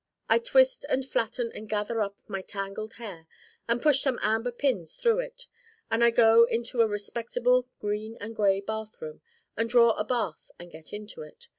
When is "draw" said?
9.69-9.91